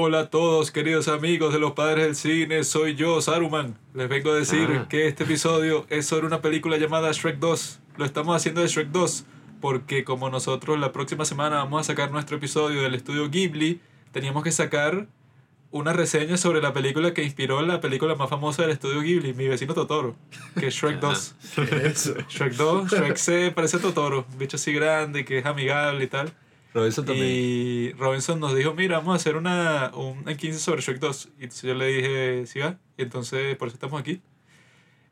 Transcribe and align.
Hola 0.00 0.20
a 0.20 0.30
todos, 0.30 0.70
queridos 0.70 1.08
amigos 1.08 1.52
de 1.52 1.58
los 1.58 1.72
padres 1.72 2.04
del 2.04 2.14
cine, 2.14 2.62
soy 2.62 2.94
yo, 2.94 3.20
Saruman. 3.20 3.76
Les 3.94 4.08
vengo 4.08 4.30
a 4.30 4.36
decir 4.36 4.68
Ah. 4.72 4.86
que 4.88 5.08
este 5.08 5.24
episodio 5.24 5.86
es 5.90 6.06
sobre 6.06 6.24
una 6.24 6.40
película 6.40 6.76
llamada 6.76 7.10
Shrek 7.10 7.38
2. 7.40 7.80
Lo 7.96 8.04
estamos 8.04 8.36
haciendo 8.36 8.60
de 8.60 8.68
Shrek 8.68 8.90
2 8.92 9.24
porque 9.60 10.04
como 10.04 10.30
nosotros 10.30 10.78
la 10.78 10.92
próxima 10.92 11.24
semana 11.24 11.56
vamos 11.56 11.80
a 11.80 11.84
sacar 11.84 12.12
nuestro 12.12 12.36
episodio 12.36 12.82
del 12.82 12.94
estudio 12.94 13.28
Ghibli, 13.28 13.80
teníamos 14.12 14.44
que 14.44 14.52
sacar 14.52 15.08
una 15.72 15.92
reseña 15.92 16.36
sobre 16.36 16.62
la 16.62 16.72
película 16.72 17.12
que 17.12 17.24
inspiró 17.24 17.60
la 17.62 17.80
película 17.80 18.14
más 18.14 18.30
famosa 18.30 18.62
del 18.62 18.70
estudio 18.70 19.00
Ghibli, 19.00 19.34
Mi 19.34 19.48
vecino 19.48 19.74
Totoro, 19.74 20.14
que 20.60 20.68
es 20.68 20.74
Shrek 20.76 21.00
2. 21.00 21.34
¿Qué 21.56 21.62
es 21.62 22.06
eso? 22.06 22.14
Shrek 22.28 22.52
2, 22.52 22.92
Shrek 22.92 23.16
se 23.16 23.50
parece 23.50 23.78
a 23.78 23.80
Totoro, 23.80 24.24
un 24.30 24.38
bicho 24.38 24.58
así 24.58 24.72
grande 24.72 25.24
que 25.24 25.38
es 25.38 25.44
amigable 25.44 26.04
y 26.04 26.06
tal. 26.06 26.32
Robinson 26.74 27.04
también. 27.06 27.26
Y 27.30 27.92
Robinson 27.94 28.38
nos 28.40 28.54
dijo, 28.54 28.74
mira, 28.74 28.98
vamos 28.98 29.14
a 29.14 29.16
hacer 29.16 29.36
una, 29.36 29.90
un 29.94 30.24
15 30.24 30.58
sobre 30.58 30.82
Shrek 30.82 30.98
2. 31.00 31.28
Y 31.38 31.42
entonces 31.44 31.62
yo 31.62 31.74
le 31.74 31.86
dije, 31.86 32.46
sí 32.46 32.58
va. 32.60 32.78
Y 32.96 33.02
entonces 33.02 33.56
por 33.56 33.68
eso 33.68 33.74
estamos 33.76 34.00
aquí. 34.00 34.20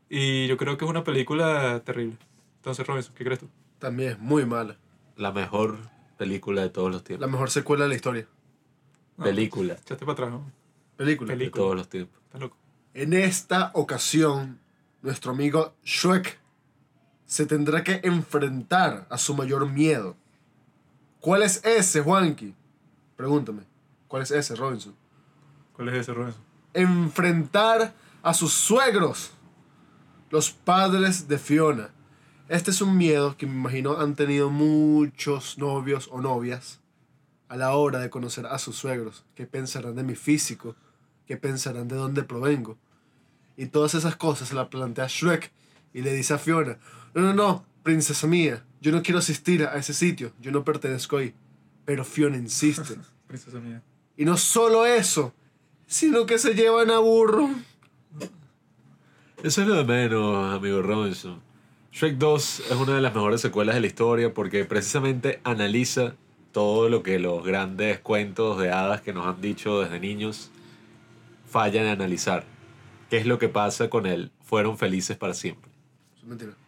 Y 0.08 0.46
yo 0.46 0.56
creo 0.56 0.76
que 0.76 0.84
es 0.84 0.90
una 0.90 1.02
película 1.04 1.82
terrible. 1.84 2.16
Entonces, 2.56 2.86
Robinson, 2.86 3.14
¿qué 3.14 3.24
crees 3.24 3.40
tú? 3.40 3.48
También 3.78 4.12
es 4.12 4.18
muy 4.18 4.45
mala. 4.45 4.76
La 5.16 5.32
mejor 5.32 5.78
película 6.18 6.62
de 6.62 6.70
todos 6.70 6.90
los 6.90 7.00
La 7.02 7.04
tiempos. 7.06 7.30
mejor 7.30 7.50
secuela 7.50 7.84
de 7.84 7.88
la 7.90 7.95
historia. 7.96 8.26
No, 9.16 9.24
Película 9.24 9.73
Echaste 9.74 10.04
para 10.04 10.12
atrás, 10.12 10.30
¿no? 10.30 10.52
Película. 10.96 11.32
Peli- 11.32 11.46
de 11.46 11.50
todos 11.50 11.74
los 11.74 11.88
tiempos. 11.88 12.20
Estás 12.24 12.40
loco. 12.40 12.56
En 12.95 13.12
esta 13.14 13.70
ocasión, 13.74 14.60
nuestro 15.02 15.32
amigo 15.32 15.74
Shrek 15.84 16.38
se 17.24 17.46
tendrá 17.46 17.82
que 17.82 18.00
enfrentar 18.04 19.06
a 19.10 19.18
su 19.18 19.34
mayor 19.34 19.68
miedo. 19.70 20.16
¿Cuál 21.26 21.42
es 21.42 21.60
ese, 21.64 22.02
Juanqui? 22.02 22.54
Pregúntame. 23.16 23.64
¿Cuál 24.06 24.22
es 24.22 24.30
ese, 24.30 24.54
Robinson? 24.54 24.94
¿Cuál 25.72 25.88
es 25.88 25.94
ese, 25.96 26.14
Robinson? 26.14 26.40
Enfrentar 26.72 27.95
a 28.23 28.32
sus 28.32 28.52
suegros, 28.52 29.32
los 30.30 30.52
padres 30.52 31.26
de 31.26 31.38
Fiona. 31.38 31.90
Este 32.48 32.70
es 32.70 32.80
un 32.80 32.96
miedo 32.96 33.36
que 33.36 33.45
me 33.45 33.54
imagino 33.54 33.98
han 33.98 34.14
tenido 34.14 34.51
muchos 34.51 35.59
novios 35.59 36.09
o 36.12 36.20
novias 36.20 36.78
a 37.48 37.56
la 37.56 37.74
hora 37.74 37.98
de 37.98 38.08
conocer 38.08 38.46
a 38.46 38.60
sus 38.60 38.76
suegros. 38.76 39.24
¿Qué 39.34 39.48
pensarán 39.48 39.96
de 39.96 40.04
mi 40.04 40.14
físico? 40.14 40.76
¿Qué 41.26 41.36
pensarán 41.36 41.88
de 41.88 41.96
dónde 41.96 42.23
provengo? 42.23 42.79
Y 43.56 43.66
todas 43.66 43.96
esas 43.96 44.14
cosas 44.14 44.46
se 44.46 44.54
las 44.54 44.68
plantea 44.68 45.08
Shrek 45.08 45.51
y 45.92 46.02
le 46.02 46.12
dice 46.12 46.34
a 46.34 46.38
Fiona, 46.38 46.79
no, 47.14 47.23
no, 47.23 47.34
no, 47.34 47.66
princesa 47.82 48.29
mía, 48.29 48.64
yo 48.87 48.92
no 48.92 49.02
quiero 49.02 49.18
asistir 49.18 49.65
a 49.65 49.76
ese 49.79 49.92
sitio, 49.92 50.30
yo 50.40 50.52
no 50.52 50.62
pertenezco 50.62 51.16
ahí. 51.16 51.34
Pero 51.84 52.04
Fiona 52.04 52.37
insiste. 52.37 52.95
Princesa 53.26 53.59
mía. 53.59 53.82
Y 54.16 54.24
no 54.24 54.37
solo 54.37 54.87
eso, 54.87 55.34
sino 55.88 56.24
que 56.24 56.38
se 56.38 56.54
llevan 56.54 56.92
a 56.92 57.01
burro. 57.01 57.51
Eso 59.42 59.62
es 59.62 59.66
lo 59.66 59.74
de 59.74 59.84
menos, 59.84 60.54
amigo 60.54 60.82
Robinson. 60.82 61.40
Shrek 61.90 62.16
2 62.16 62.60
es 62.70 62.76
una 62.76 62.95
de 62.95 63.01
las 63.01 63.12
mejores 63.12 63.40
secuelas 63.40 63.74
de 63.74 63.80
la 63.80 63.88
historia 63.88 64.32
porque 64.32 64.64
precisamente 64.64 65.41
analiza 65.42 66.14
todo 66.53 66.88
lo 66.88 67.03
que 67.03 67.19
los 67.19 67.44
grandes 67.44 67.98
cuentos 67.98 68.56
de 68.56 68.70
hadas 68.70 69.00
que 69.00 69.12
nos 69.12 69.26
han 69.26 69.41
dicho 69.41 69.81
desde 69.81 69.98
niños 69.98 70.53
fallan 71.50 71.87
en 71.87 71.91
analizar. 71.91 72.44
¿Qué 73.10 73.16
es 73.16 73.26
lo 73.26 73.41
que 73.41 73.48
pasa 73.48 73.91
con 73.91 74.06
él? 74.06 74.31
Fueron 74.44 74.78
felices 74.78 75.16
para 75.16 75.34
siempre. 75.34 75.75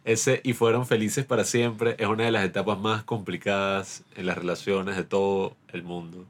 Ese 0.04 0.40
y 0.44 0.52
fueron 0.52 0.86
felices 0.86 1.24
para 1.24 1.44
siempre 1.44 1.96
es 1.98 2.06
una 2.06 2.24
de 2.24 2.30
las 2.30 2.44
etapas 2.44 2.78
más 2.78 3.02
complicadas 3.02 4.04
en 4.14 4.26
las 4.26 4.38
relaciones 4.38 4.96
de 4.96 5.04
todo 5.04 5.56
el 5.72 5.82
mundo, 5.82 6.24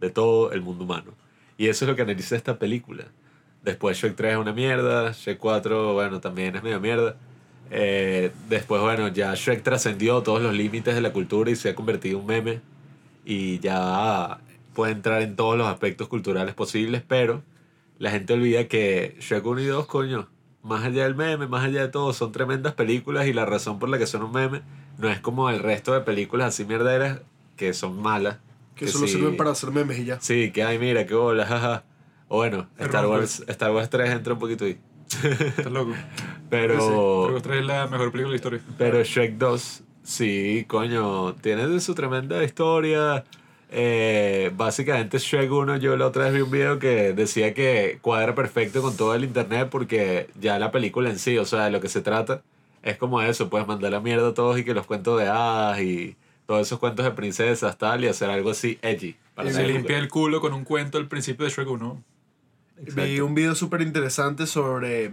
de 0.00 0.10
todo 0.10 0.52
el 0.52 0.60
mundo 0.60 0.84
humano. 0.84 1.12
Y 1.56 1.68
eso 1.68 1.84
es 1.84 1.88
lo 1.88 1.96
que 1.96 2.02
analiza 2.02 2.36
esta 2.36 2.58
película. 2.58 3.04
Después 3.62 3.96
Shrek 3.98 4.16
3 4.16 4.32
es 4.32 4.38
una 4.38 4.52
mierda, 4.52 5.12
Shrek 5.12 5.38
4, 5.38 5.94
bueno, 5.94 6.20
también 6.20 6.56
es 6.56 6.62
medio 6.62 6.80
mierda. 6.80 7.16
Eh, 7.70 8.30
después, 8.48 8.82
bueno, 8.82 9.08
ya 9.08 9.34
Shrek 9.34 9.62
trascendió 9.62 10.22
todos 10.22 10.42
los 10.42 10.52
límites 10.52 10.94
de 10.94 11.00
la 11.00 11.12
cultura 11.12 11.50
y 11.50 11.56
se 11.56 11.70
ha 11.70 11.74
convertido 11.74 12.18
en 12.18 12.20
un 12.22 12.26
meme. 12.26 12.60
Y 13.24 13.58
ya 13.60 14.40
puede 14.74 14.92
entrar 14.92 15.22
en 15.22 15.36
todos 15.36 15.56
los 15.56 15.66
aspectos 15.68 16.08
culturales 16.08 16.54
posibles, 16.54 17.02
pero 17.06 17.42
la 17.98 18.10
gente 18.10 18.34
olvida 18.34 18.68
que 18.68 19.16
Shrek 19.20 19.46
1 19.46 19.60
y 19.60 19.66
2, 19.66 19.86
coño, 19.86 20.28
más 20.64 20.82
allá 20.84 21.04
del 21.04 21.14
meme, 21.14 21.46
más 21.46 21.64
allá 21.64 21.82
de 21.82 21.88
todo, 21.88 22.12
son 22.12 22.32
tremendas 22.32 22.72
películas 22.74 23.26
y 23.26 23.32
la 23.32 23.44
razón 23.46 23.78
por 23.78 23.88
la 23.88 23.98
que 23.98 24.06
son 24.06 24.22
un 24.24 24.32
meme 24.32 24.62
no 24.98 25.08
es 25.08 25.20
como 25.20 25.48
el 25.50 25.58
resto 25.60 25.92
de 25.92 26.00
películas 26.00 26.48
así 26.48 26.64
mierderas 26.64 27.20
que 27.56 27.72
son 27.74 28.00
malas. 28.02 28.38
Que 28.74 28.88
solo 28.88 29.06
sí- 29.06 29.12
sirven 29.14 29.36
para 29.36 29.50
hacer 29.50 29.70
memes 29.70 29.98
y 30.00 30.04
ya. 30.06 30.20
Sí, 30.20 30.50
que 30.50 30.64
ay, 30.64 30.78
mira, 30.80 31.06
qué 31.06 31.14
bola, 31.14 31.46
jaja. 31.46 31.84
O 32.28 32.38
bueno, 32.38 32.66
Star. 32.78 33.06
Wars, 33.06 33.44
Star 33.46 33.70
Wars 33.70 33.88
3 33.90 34.10
entra 34.10 34.32
un 34.32 34.38
poquito 34.40 34.64
ahí. 34.64 34.78
Estás 35.22 35.70
loco. 35.70 35.92
Pero, 36.50 37.28
Shrek 37.30 37.42
3 37.42 37.60
es 37.60 37.66
la 37.66 37.86
mejor 37.86 38.10
película 38.10 38.24
de 38.24 38.30
la 38.30 38.36
historia. 38.36 38.60
pero 38.78 39.02
Shrek 39.04 39.36
2, 39.36 39.82
sí, 40.02 40.64
coño, 40.66 41.34
tiene 41.36 41.78
su 41.80 41.94
tremenda 41.94 42.42
historia. 42.42 43.24
Eh, 43.76 44.52
básicamente 44.54 45.18
Shrek 45.18 45.50
1, 45.50 45.78
yo 45.78 45.96
la 45.96 46.06
otra 46.06 46.26
vez 46.26 46.34
vi 46.34 46.42
un 46.42 46.50
video 46.52 46.78
que 46.78 47.12
decía 47.12 47.54
que 47.54 47.98
cuadra 48.00 48.32
perfecto 48.32 48.80
con 48.82 48.96
todo 48.96 49.16
el 49.16 49.24
internet 49.24 49.66
porque 49.68 50.28
ya 50.40 50.60
la 50.60 50.70
película 50.70 51.10
en 51.10 51.18
sí, 51.18 51.38
o 51.38 51.44
sea, 51.44 51.64
de 51.64 51.72
lo 51.72 51.80
que 51.80 51.88
se 51.88 52.00
trata, 52.00 52.42
es 52.84 52.96
como 52.98 53.20
eso, 53.20 53.50
puedes 53.50 53.66
mandar 53.66 53.90
la 53.90 53.98
mierda 53.98 54.28
a 54.28 54.34
todos 54.34 54.60
y 54.60 54.64
que 54.64 54.74
los 54.74 54.86
cuentos 54.86 55.18
de 55.18 55.26
hadas 55.26 55.80
y 55.80 56.14
todos 56.46 56.64
esos 56.64 56.78
cuentos 56.78 57.04
de 57.04 57.10
princesas 57.10 57.76
tal 57.76 58.04
y 58.04 58.06
hacer 58.06 58.30
algo 58.30 58.50
así 58.50 58.78
edgy. 58.80 59.16
Para 59.34 59.50
Y 59.50 59.52
Se 59.52 59.66
limpia 59.66 59.98
el 59.98 60.08
culo 60.08 60.40
con 60.40 60.54
un 60.54 60.62
cuento 60.62 60.96
al 60.96 61.08
principio 61.08 61.44
de 61.44 61.50
Shrek 61.50 61.68
1. 61.68 62.04
Vi 62.76 62.82
Exacto. 62.84 63.26
un 63.26 63.34
video 63.34 63.56
súper 63.56 63.80
interesante 63.80 64.46
sobre 64.46 65.10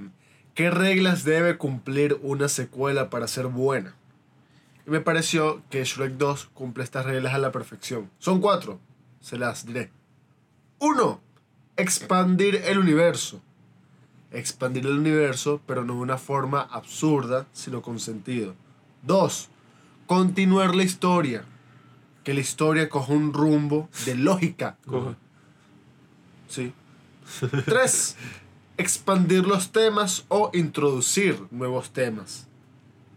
qué 0.54 0.70
reglas 0.70 1.24
debe 1.24 1.58
cumplir 1.58 2.20
una 2.22 2.48
secuela 2.48 3.10
para 3.10 3.28
ser 3.28 3.48
buena. 3.48 3.96
Me 4.92 5.00
pareció 5.00 5.64
que 5.70 5.86
Shrek 5.86 6.18
2 6.18 6.50
cumple 6.54 6.84
estas 6.84 7.06
reglas 7.06 7.34
a 7.34 7.38
la 7.38 7.54
perfección. 7.54 8.12
Son 8.20 8.42
cuatro, 8.42 8.78
se 9.22 9.38
las 9.38 9.66
diré. 9.66 9.90
Uno, 10.80 11.22
expandir 11.78 12.56
el 12.56 12.78
universo. 12.78 13.42
Expandir 14.32 14.86
el 14.86 15.00
universo, 15.00 15.62
pero 15.66 15.86
no 15.86 15.94
de 15.94 16.00
una 16.02 16.18
forma 16.18 16.60
absurda, 16.60 17.48
sino 17.54 17.82
con 17.82 18.02
sentido. 18.02 18.54
Dos, 19.02 19.48
continuar 20.08 20.76
la 20.76 20.84
historia. 20.84 21.46
Que 22.26 22.34
la 22.34 22.42
historia 22.42 22.90
coja 22.90 23.14
un 23.14 23.32
rumbo 23.32 23.88
de 24.06 24.16
lógica. 24.16 24.76
Coja. 24.86 25.16
Sí. 26.50 26.74
Tres, 27.64 28.18
expandir 28.76 29.48
los 29.48 29.72
temas 29.72 30.26
o 30.28 30.52
introducir 30.54 31.48
nuevos 31.50 31.92
temas. 31.92 32.50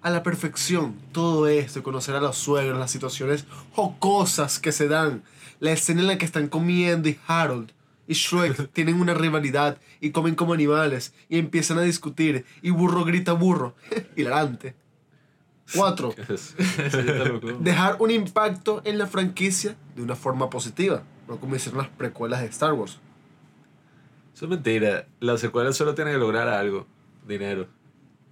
A 0.04 0.10
la 0.10 0.22
perfección, 0.22 0.96
todo 1.12 1.48
esto, 1.48 1.82
conocer 1.82 2.14
a 2.14 2.20
los 2.20 2.36
suegros, 2.36 2.78
las 2.78 2.90
situaciones 2.90 3.46
jocosas 3.72 4.58
que 4.58 4.70
se 4.70 4.86
dan, 4.86 5.22
la 5.60 5.72
escena 5.72 6.02
en 6.02 6.08
la 6.08 6.18
que 6.18 6.26
están 6.26 6.48
comiendo 6.48 7.08
y 7.08 7.18
Harold 7.26 7.72
y 8.06 8.12
Shrek 8.12 8.70
tienen 8.74 9.00
una 9.00 9.14
rivalidad 9.14 9.78
y 10.02 10.10
comen 10.10 10.34
como 10.34 10.52
animales 10.52 11.14
y 11.30 11.38
empiezan 11.38 11.78
a 11.78 11.82
discutir 11.82 12.44
y 12.60 12.68
burro 12.68 13.06
grita 13.06 13.32
burro. 13.32 13.76
Hilarante. 14.14 14.74
Cuatro, 15.74 16.14
dejar 17.60 17.96
un 17.98 18.10
impacto 18.10 18.82
en 18.84 18.98
la 18.98 19.06
franquicia 19.06 19.74
de 19.96 20.02
una 20.02 20.16
forma 20.16 20.50
positiva, 20.50 21.02
no 21.26 21.38
como 21.38 21.56
hicieron 21.56 21.78
las 21.78 21.88
precuelas 21.88 22.42
de 22.42 22.48
Star 22.48 22.74
Wars. 22.74 23.00
Eso 24.34 24.44
es 24.44 24.50
mentira. 24.50 25.06
La 25.20 25.38
secuela 25.38 25.72
solo 25.72 25.94
tiene 25.94 26.12
que 26.12 26.18
lograr 26.18 26.48
algo. 26.48 26.86
Dinero. 27.26 27.68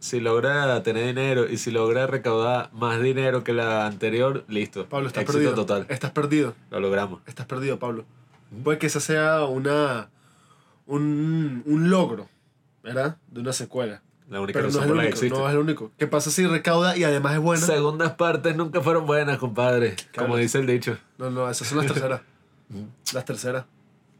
Si 0.02 0.18
logra 0.18 0.82
tener 0.82 1.06
dinero 1.06 1.48
y 1.48 1.58
si 1.58 1.70
logra 1.70 2.08
recaudar 2.08 2.70
más 2.72 3.00
dinero 3.00 3.44
que 3.44 3.52
la 3.52 3.86
anterior, 3.86 4.44
listo. 4.48 4.86
Pablo, 4.86 5.06
estás 5.06 5.22
Éxito 5.22 5.38
perdido. 5.38 5.54
total. 5.54 5.86
Estás 5.88 6.10
perdido. 6.10 6.54
Lo 6.70 6.80
logramos. 6.80 7.20
Estás 7.26 7.46
perdido, 7.46 7.78
Pablo. 7.78 8.04
Puede 8.64 8.78
que 8.78 8.86
esa 8.88 8.98
sea 8.98 9.44
una. 9.44 10.08
un, 10.86 11.62
un 11.66 11.88
logro, 11.88 12.28
¿verdad? 12.82 13.16
De 13.28 13.40
una 13.40 13.52
secuela. 13.52 14.02
La 14.28 14.40
única 14.40 14.58
Pero 14.58 14.72
no 14.72 14.78
es, 14.78 14.82
el 14.82 14.88
por 14.88 14.96
la 14.96 15.02
que 15.02 15.06
único, 15.08 15.18
existe. 15.18 15.38
no 15.38 15.46
es 15.48 15.52
el 15.54 15.58
único. 15.60 15.92
¿Qué 15.98 16.06
pasa 16.08 16.30
si 16.32 16.46
recauda 16.46 16.96
y 16.96 17.04
además 17.04 17.34
es 17.34 17.40
buena? 17.40 17.64
Segundas 17.64 18.12
partes 18.14 18.56
nunca 18.56 18.80
fueron 18.80 19.06
buenas, 19.06 19.38
compadre. 19.38 19.94
Como 20.16 20.26
Claro. 20.28 20.36
dice 20.36 20.58
el 20.58 20.66
dicho. 20.66 20.98
No, 21.18 21.30
no, 21.30 21.48
esas 21.48 21.68
son 21.68 21.78
las 21.78 21.86
terceras. 21.86 22.22
las 23.14 23.24
terceras. 23.24 23.66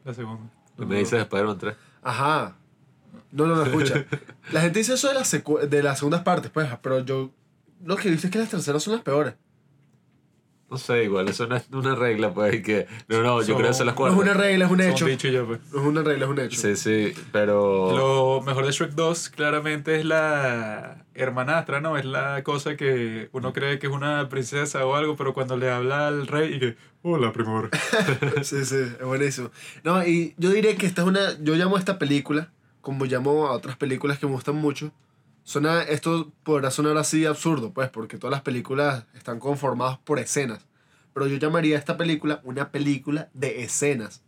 La 0.05 0.15
segunda. 0.15 0.45
Me 0.77 0.97
dice 0.99 1.19
Spider-Man 1.21 1.59
3. 1.59 1.75
Ajá. 2.03 2.57
No, 3.31 3.47
no, 3.47 3.57
no, 3.57 3.63
escucha. 3.65 4.05
La 4.53 4.61
gente 4.61 4.79
dice 4.81 4.95
eso 4.95 5.09
de 5.09 5.15
las, 5.15 5.33
secu- 5.33 5.61
de 5.61 5.83
las 5.83 5.99
segundas 5.99 6.23
partes, 6.23 6.51
pues, 6.51 6.69
pero 6.83 7.01
yo 7.05 7.31
lo 7.85 7.97
que 7.97 8.11
visto 8.11 8.27
es 8.27 8.33
que 8.33 8.39
las 8.39 8.49
terceras 8.51 8.83
son 8.83 8.95
las 8.95 9.03
peores. 9.03 9.35
No 10.71 10.79
sé, 10.79 11.05
igual 11.05 11.29
eso 11.29 11.47
no 11.47 11.55
es 11.57 11.65
una 11.71 11.95
regla, 11.95 12.33
pues, 12.33 12.55
y 12.55 12.63
que... 12.63 12.87
No, 13.07 13.21
no, 13.23 13.41
yo 13.41 13.49
Son- 13.49 13.57
creo 13.57 13.69
que 13.69 13.75
se 13.75 13.85
las 13.85 13.95
No 13.99 14.07
es 14.09 14.15
una 14.15 14.33
regla, 14.33 14.65
es 14.65 14.71
un 14.71 14.79
Son 14.79 14.89
hecho. 14.91 15.05
dicho 15.07 15.29
y 15.29 15.33
ya, 15.33 15.45
pues. 15.45 15.61
No 15.71 15.81
es 15.83 15.87
una 15.87 16.03
regla, 16.03 16.25
es 16.25 16.31
un 16.31 16.39
hecho. 16.41 16.59
Sí, 16.59 16.77
sí, 16.77 17.13
pero... 17.31 17.95
Lo 17.95 18.41
mejor 18.41 18.65
de 18.65 18.73
Shrek 18.73 18.93
2 18.93 19.29
claramente 19.29 19.99
es 19.99 20.07
la 20.07 21.05
hermanastra, 21.13 21.83
¿no? 21.83 21.99
Es 21.99 22.07
la 22.07 22.43
cosa 22.43 22.75
que 22.75 23.29
uno 23.33 23.53
cree 23.53 23.79
que 23.79 23.87
es 23.89 23.93
una 23.93 24.31
princesa 24.31 24.87
o 24.87 24.95
algo, 24.95 25.15
pero 25.15 25.35
cuando 25.35 25.59
le 25.59 25.71
habla 25.71 26.09
al 26.09 26.27
rey 26.27 26.55
y 26.55 26.59
que, 26.59 26.77
hola, 27.03 27.35
primor. 27.35 27.69
Sí, 28.43 28.65
sí, 28.65 28.77
es 28.77 29.05
buenísimo. 29.05 29.51
No, 29.85 30.07
y 30.07 30.35
yo 30.39 30.49
diría 30.49 30.75
que 30.77 30.87
esta 30.87 31.03
es 31.03 31.09
una. 31.09 31.39
Yo 31.43 31.55
llamo 31.55 31.77
a 31.77 31.81
esta 31.81 31.99
película, 31.99 32.51
como 32.83 33.07
llamo 33.07 33.47
a 33.47 33.53
otras 33.53 33.77
películas 33.77 34.19
que 34.19 34.27
me 34.27 34.33
gustan 34.33 34.57
mucho. 34.57 34.93
Suena, 35.45 35.83
esto 35.83 36.33
podrá 36.45 36.71
sonar 36.71 36.97
así 36.99 37.25
absurdo, 37.25 37.73
pues, 37.73 37.89
porque 37.89 38.19
todas 38.19 38.33
las 38.33 38.43
películas 38.43 39.07
están 39.15 39.39
conformadas 39.39 39.99
por 39.99 40.19
escenas. 40.19 40.67
Pero 41.15 41.27
yo 41.27 41.37
llamaría 41.37 41.77
a 41.77 41.79
esta 41.79 41.97
película 41.97 42.41
una 42.45 42.71
película 42.71 43.29
de 43.35 43.63
escenas. 43.63 44.23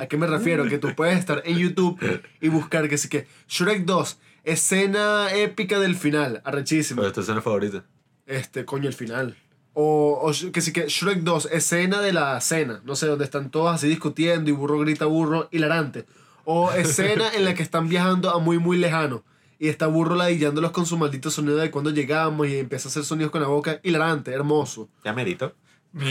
¿A 0.00 0.06
qué 0.06 0.16
me 0.16 0.26
refiero? 0.26 0.68
Que 0.68 0.78
tú 0.78 0.94
puedes 0.94 1.18
estar 1.18 1.42
en 1.44 1.58
YouTube 1.58 1.98
y 2.40 2.48
buscar 2.48 2.88
que 2.88 2.98
sí 2.98 3.08
que 3.08 3.26
Shrek 3.48 3.84
2, 3.84 4.18
escena 4.44 5.32
épica 5.34 5.78
del 5.78 5.96
final, 5.96 6.42
arrechísimo. 6.44 7.02
Esta 7.02 7.20
es 7.20 7.28
la 7.28 7.42
favorita. 7.42 7.84
Este, 8.26 8.64
coño, 8.64 8.88
el 8.88 8.94
final. 8.94 9.36
O, 9.72 10.20
o 10.22 10.52
que 10.52 10.60
sí 10.60 10.72
que 10.72 10.88
Shrek 10.88 11.20
2, 11.20 11.50
escena 11.52 12.00
de 12.00 12.12
la 12.12 12.40
cena. 12.40 12.80
No 12.84 12.96
sé, 12.96 13.06
donde 13.06 13.24
están 13.24 13.50
todos 13.50 13.74
así 13.74 13.88
discutiendo 13.88 14.50
y 14.50 14.52
burro 14.52 14.78
grita 14.80 15.04
burro, 15.04 15.48
hilarante. 15.52 16.06
O 16.46 16.72
escena 16.72 17.34
en 17.34 17.44
la 17.44 17.54
que 17.54 17.62
están 17.62 17.88
viajando 17.88 18.30
a 18.30 18.38
muy, 18.38 18.58
muy 18.58 18.78
lejano. 18.78 19.24
Y 19.58 19.68
está 19.68 19.86
burro 19.86 20.14
ladillándolos 20.14 20.70
con 20.70 20.86
su 20.86 20.96
maldito 20.96 21.30
sonido 21.30 21.56
de 21.56 21.70
cuando 21.70 21.90
llegamos 21.90 22.46
y 22.46 22.58
empieza 22.58 22.88
a 22.88 22.90
hacer 22.90 23.04
sonidos 23.04 23.30
con 23.32 23.42
la 23.42 23.48
boca. 23.48 23.80
Hilarante, 23.82 24.30
hermoso. 24.32 24.88
Ya 25.04 25.12
merito. 25.12 25.54
Mi 25.92 26.08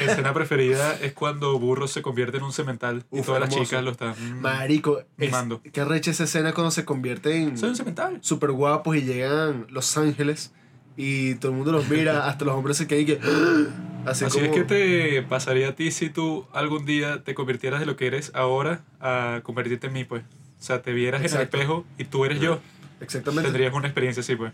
escena 0.00 0.34
preferida 0.34 0.98
es 1.00 1.14
cuando 1.14 1.58
Burro 1.58 1.88
se 1.88 2.02
convierte 2.02 2.36
en 2.36 2.42
un 2.42 2.52
cemental 2.52 3.06
y 3.10 3.22
todas 3.22 3.40
las 3.40 3.48
chicas 3.48 3.82
lo 3.82 3.90
están... 3.92 4.14
Marico, 4.40 4.98
es, 4.98 5.06
Mimando. 5.16 5.62
que 5.62 5.80
arrecha 5.80 6.10
esa 6.10 6.24
escena 6.24 6.52
cuando 6.52 6.70
se 6.70 6.84
convierte 6.84 7.34
en 7.36 7.56
Soy 7.56 7.70
un 7.70 7.76
cemental. 7.76 8.18
súper 8.20 8.52
guapos 8.52 8.96
y 8.96 9.00
llegan 9.00 9.66
Los 9.70 9.96
Ángeles 9.96 10.52
y 10.96 11.34
todo 11.36 11.52
el 11.52 11.58
mundo 11.58 11.72
los 11.72 11.88
mira, 11.88 12.26
hasta 12.28 12.44
los 12.44 12.54
hombres 12.54 12.76
se 12.76 12.86
quedan 12.86 13.02
y 13.02 13.06
que... 13.06 13.20
Así, 14.04 14.26
Así 14.26 14.38
como... 14.38 14.52
es 14.52 14.52
que 14.52 14.64
te 14.64 15.22
pasaría 15.22 15.70
a 15.70 15.74
ti 15.74 15.90
si 15.90 16.10
tú 16.10 16.46
algún 16.52 16.84
día 16.84 17.24
te 17.24 17.34
convirtieras 17.34 17.80
de 17.80 17.86
lo 17.86 17.96
que 17.96 18.06
eres 18.06 18.32
ahora 18.34 18.82
a 19.00 19.40
convertirte 19.42 19.86
en 19.86 19.94
mí, 19.94 20.04
pues. 20.04 20.24
O 20.60 20.62
sea, 20.62 20.82
te 20.82 20.92
vieras 20.92 21.24
en 21.24 21.34
el 21.34 21.42
espejo 21.42 21.86
y 21.96 22.04
tú 22.04 22.26
eres 22.26 22.38
yo. 22.38 22.60
Exactamente. 23.00 23.50
Tendrías 23.50 23.72
una 23.72 23.86
experiencia 23.86 24.20
así, 24.20 24.36
pues. 24.36 24.52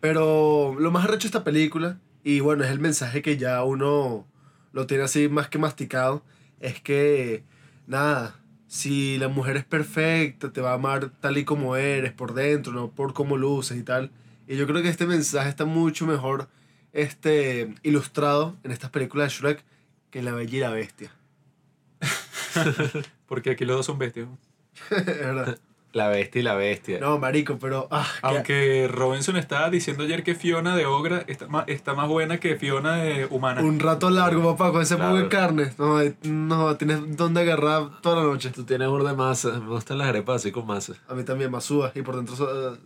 Pero 0.00 0.76
lo 0.78 0.90
más 0.90 1.04
arrecho 1.04 1.22
de 1.22 1.28
esta 1.28 1.44
película, 1.44 1.98
y 2.22 2.40
bueno, 2.40 2.64
es 2.64 2.70
el 2.70 2.78
mensaje 2.78 3.22
que 3.22 3.38
ya 3.38 3.64
uno 3.64 4.26
lo 4.72 4.86
tiene 4.86 5.04
así 5.04 5.28
más 5.28 5.48
que 5.48 5.58
masticado, 5.58 6.22
es 6.60 6.80
que, 6.80 7.44
nada, 7.86 8.36
si 8.66 9.16
la 9.18 9.28
mujer 9.28 9.56
es 9.56 9.64
perfecta, 9.64 10.52
te 10.52 10.60
va 10.60 10.72
a 10.72 10.74
amar 10.74 11.10
tal 11.20 11.38
y 11.38 11.44
como 11.44 11.76
eres, 11.76 12.12
por 12.12 12.34
dentro, 12.34 12.72
no 12.72 12.90
por 12.90 13.14
cómo 13.14 13.36
luces 13.36 13.78
y 13.78 13.82
tal. 13.82 14.10
Y 14.46 14.56
yo 14.56 14.66
creo 14.66 14.82
que 14.82 14.88
este 14.88 15.06
mensaje 15.06 15.48
está 15.48 15.64
mucho 15.64 16.06
mejor 16.06 16.48
este, 16.92 17.74
ilustrado 17.82 18.56
en 18.62 18.70
estas 18.70 18.90
películas 18.90 19.32
de 19.32 19.38
Shrek 19.38 19.64
que 20.10 20.20
en 20.20 20.24
La 20.24 20.32
Bella 20.32 20.56
y 20.56 20.60
la 20.60 20.70
Bestia. 20.70 21.12
Porque 23.26 23.50
aquí 23.50 23.64
los 23.64 23.76
dos 23.76 23.86
son 23.86 23.98
bestias. 23.98 24.28
Es 24.90 25.04
verdad. 25.04 25.58
La 25.96 26.08
bestia 26.08 26.40
y 26.40 26.42
la 26.42 26.54
bestia. 26.54 26.98
No, 27.00 27.18
marico, 27.18 27.58
pero... 27.58 27.88
Ah, 27.90 28.06
que- 28.20 28.26
Aunque 28.26 28.88
Robinson 28.88 29.36
estaba 29.38 29.70
diciendo 29.70 30.02
ayer 30.04 30.22
que 30.22 30.34
Fiona 30.34 30.76
de 30.76 30.84
Ogra 30.84 31.24
está 31.26 31.46
más, 31.48 31.64
está 31.68 31.94
más 31.94 32.06
buena 32.08 32.38
que 32.38 32.56
Fiona 32.56 32.96
de 32.96 33.26
Humana. 33.30 33.62
Un 33.62 33.80
rato 33.80 34.10
largo, 34.10 34.54
papá, 34.54 34.72
con 34.72 34.82
ese 34.82 34.96
Claro. 34.96 35.12
poco 35.12 35.22
de 35.22 35.28
carne. 35.28 35.72
No, 35.78 35.98
no, 36.24 36.76
tienes 36.76 37.16
donde 37.16 37.40
agarrar 37.40 38.02
toda 38.02 38.16
la 38.16 38.22
noche. 38.24 38.50
Tú 38.50 38.64
tienes 38.64 38.88
burda 38.88 39.10
de 39.12 39.16
masa. 39.16 39.58
Me 39.58 39.68
gustan 39.68 39.96
las 39.98 40.08
arepas 40.08 40.36
así 40.36 40.52
con 40.52 40.66
masa. 40.66 40.92
A 41.08 41.14
mí 41.14 41.24
también, 41.24 41.50
Masúa. 41.50 41.92
Y 41.94 42.02
por 42.02 42.16
dentro. 42.16 42.36
so- 42.36 42.76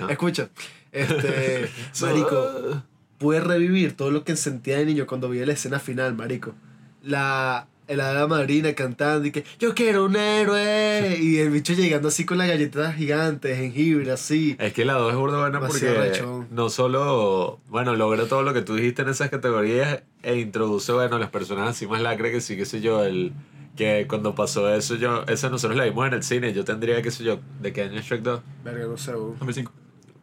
Ah. 0.00 0.06
Escucha. 0.10 0.48
Este. 0.90 1.68
marico. 2.02 2.82
Pude 3.18 3.40
revivir 3.40 3.96
todo 3.96 4.10
lo 4.10 4.24
que 4.24 4.34
sentía 4.36 4.78
de 4.78 4.84
niño 4.86 5.06
cuando 5.06 5.28
vi 5.28 5.44
la 5.44 5.52
escena 5.52 5.78
final, 5.78 6.14
marico. 6.16 6.54
La. 7.02 7.66
El 7.88 8.00
hada 8.00 8.26
madrina 8.26 8.72
cantando 8.74 9.26
y 9.26 9.32
que 9.32 9.44
yo 9.58 9.74
quiero 9.74 10.04
un 10.04 10.14
héroe. 10.14 11.18
Y 11.18 11.38
el 11.38 11.50
bicho 11.50 11.72
llegando 11.72 12.08
así 12.08 12.24
con 12.24 12.38
las 12.38 12.46
galletas 12.46 12.94
gigantes, 12.94 13.56
jengibre, 13.56 14.12
así. 14.12 14.56
Es 14.60 14.72
que 14.72 14.84
la 14.84 14.92
2 14.92 15.12
es 15.12 15.18
burda 15.18 15.40
buena 15.40 15.58
porque 15.58 16.22
no 16.50 16.68
solo, 16.68 17.60
bueno, 17.68 17.96
logra 17.96 18.26
todo 18.26 18.42
lo 18.42 18.52
que 18.54 18.62
tú 18.62 18.76
dijiste 18.76 19.02
en 19.02 19.08
esas 19.08 19.30
categorías 19.30 20.02
e 20.22 20.36
introduce, 20.36 20.92
bueno, 20.92 21.18
las 21.18 21.30
personas 21.30 21.70
así 21.70 21.86
más 21.86 22.02
lacre 22.02 22.30
que 22.30 22.40
sí, 22.40 22.56
qué 22.56 22.66
sé 22.66 22.80
yo, 22.80 23.04
el 23.04 23.32
que 23.76 24.06
cuando 24.08 24.34
pasó 24.34 24.72
eso, 24.74 24.96
yo, 24.96 25.24
esa 25.28 25.48
nosotros 25.48 25.78
la 25.78 25.84
vimos 25.84 26.06
en 26.08 26.14
el 26.14 26.22
cine, 26.22 26.52
yo 26.52 26.64
tendría, 26.64 27.00
qué 27.00 27.10
sé 27.10 27.24
yo, 27.24 27.38
¿de 27.62 27.72
qué 27.72 27.82
año 27.82 28.00
es 28.00 28.06
Shrek 28.06 28.22
2? 28.22 28.40
Verga, 28.64 28.86
no 28.86 28.96
sé, 28.98 29.12
weón. 29.12 29.38
2005. 29.38 29.72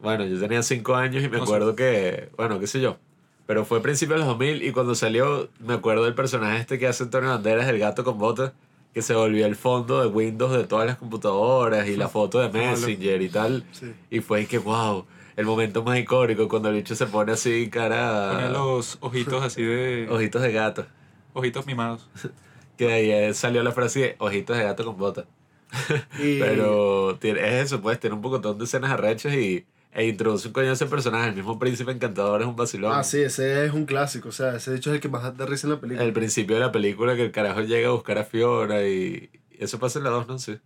Bueno, 0.02 0.26
yo 0.26 0.40
tenía 0.40 0.62
5 0.62 0.96
años 0.96 1.24
y 1.24 1.30
me 1.30 1.38
acuerdo 1.38 1.76
que, 1.76 2.30
bueno, 2.38 2.60
qué 2.60 2.68
sé 2.68 2.82
yo, 2.82 3.00
pero 3.46 3.66
fue 3.66 3.80
a 3.80 3.82
principios 3.82 4.20
de 4.20 4.26
los 4.26 4.38
2000 4.38 4.64
y 4.64 4.72
cuando 4.72 4.96
salió, 4.96 5.50
me 5.60 5.74
acuerdo 5.76 6.04
del 6.06 6.16
personaje 6.16 6.60
este 6.60 6.80
que 6.80 6.88
hace 6.88 7.04
Antonio 7.04 7.30
Banderas, 7.30 7.68
el 7.68 7.80
gato 7.80 8.04
con 8.04 8.18
botas, 8.18 8.54
que 8.94 9.02
se 9.02 9.14
volvió 9.14 9.46
el 9.46 9.56
fondo 9.56 10.02
de 10.02 10.08
Windows 10.08 10.54
de 10.56 10.64
todas 10.64 10.86
las 10.88 10.98
computadoras 10.98 11.88
y 11.88 11.96
la 11.98 12.08
foto 12.08 12.40
de 12.40 12.50
Messenger 12.50 13.22
y 13.22 13.30
tal. 13.30 13.66
Sí. 13.72 13.94
Y 14.10 14.22
fue 14.22 14.46
que, 14.46 14.58
wow, 14.58 15.06
el 15.36 15.46
momento 15.46 15.84
más 15.84 16.00
icónico 16.00 16.48
cuando 16.48 16.70
el 16.70 16.76
bicho 16.76 16.96
se 16.96 17.06
pone 17.06 17.34
así, 17.34 17.70
cara. 17.70 18.32
Ponía 18.32 18.50
los 18.50 18.98
ojitos 19.02 19.44
así 19.44 19.62
de... 19.64 20.08
Ojitos 20.10 20.42
de 20.42 20.52
gato. 20.54 20.86
Ojitos 21.34 21.66
mimados. 21.66 22.10
Que 22.78 22.88
de 22.88 22.94
ahí 22.94 23.10
eh, 23.12 23.34
salió 23.34 23.64
la 23.64 23.72
frase 23.72 24.00
de 24.02 24.16
ojitos 24.20 24.58
de 24.58 24.64
gato 24.64 24.84
con 24.84 24.98
bota. 24.98 25.26
Y- 26.20 26.40
Pero 26.40 27.18
tiene, 27.22 27.40
es 27.48 27.66
eso, 27.68 27.82
pues, 27.82 28.00
tiene 28.02 28.16
un 28.18 28.22
pocotón 28.22 28.58
de 28.58 28.66
escenas 28.66 28.92
arrechas 28.92 29.34
y, 29.34 29.66
e 29.96 30.08
introduce 30.08 30.46
un 30.48 30.54
coño 30.54 30.70
a 30.70 30.74
ese 30.74 30.86
personaje. 30.88 31.30
El 31.30 31.36
mismo 31.36 31.58
príncipe 31.58 31.90
encantador 31.90 32.42
es 32.42 32.48
un 32.48 32.56
vacilón. 32.56 32.92
Ah, 32.94 33.04
sí, 33.04 33.22
ese 33.22 33.66
es 33.66 33.72
un 33.72 33.86
clásico. 33.86 34.28
O 34.28 34.32
sea, 34.34 34.58
ese 34.58 34.72
de 34.72 34.78
hecho 34.78 34.90
es 34.90 34.96
el 34.96 35.02
que 35.02 35.08
más 35.08 35.36
da 35.38 35.46
risa 35.46 35.68
en 35.68 35.74
la 35.74 35.80
película. 35.80 36.06
El 36.06 36.12
principio 36.12 36.58
de 36.58 36.62
la 36.62 36.72
película 36.74 37.16
que 37.16 37.24
el 37.24 37.32
carajo 37.32 37.62
llega 37.62 37.88
a 37.88 37.92
buscar 37.92 38.18
a 38.18 38.26
Fiona 38.26 38.84
y 38.84 39.30
eso 39.58 39.80
pasa 39.80 40.00
en 40.00 40.04
la 40.04 40.10
2, 40.10 40.28
no 40.28 40.38
sé. 40.38 40.60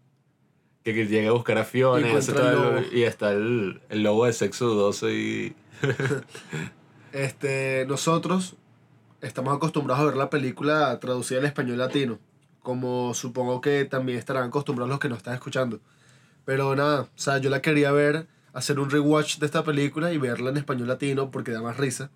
Que, 0.83 0.95
que 0.95 1.05
llega 1.05 1.29
a 1.29 1.33
buscar 1.33 1.59
a 1.59 1.63
Fiona 1.63 2.09
y, 2.09 2.15
hace 2.15 2.33
todo 2.33 2.77
el 2.77 2.91
y 2.91 3.03
está 3.03 3.31
el, 3.31 3.81
el 3.89 4.01
lobo 4.01 4.25
de 4.25 4.33
sexo 4.33 4.65
dudoso 4.65 5.09
y... 5.09 5.55
Este, 7.11 7.85
nosotros 7.87 8.55
estamos 9.21 9.55
acostumbrados 9.55 10.03
a 10.03 10.05
ver 10.05 10.15
la 10.15 10.29
película 10.29 10.99
traducida 10.99 11.39
al 11.39 11.45
español 11.45 11.79
latino, 11.79 12.19
como 12.61 13.15
supongo 13.15 13.61
que 13.61 13.85
también 13.85 14.19
estarán 14.19 14.49
acostumbrados 14.49 14.89
los 14.89 14.99
que 14.99 15.09
nos 15.09 15.17
están 15.17 15.33
escuchando. 15.33 15.79
Pero 16.45 16.75
nada, 16.75 17.01
o 17.01 17.07
sea, 17.15 17.39
yo 17.39 17.49
la 17.49 17.63
quería 17.63 17.91
ver, 17.91 18.27
hacer 18.59 18.79
un 18.79 18.89
rewatch 18.89 19.39
de 19.39 19.45
esta 19.45 19.63
película 19.63 20.13
y 20.13 20.17
verla 20.17 20.49
en 20.51 20.57
español 20.57 20.87
latino 20.87 21.31
porque 21.31 21.51
da 21.51 21.61
más 21.61 21.77
risa. 21.77 22.11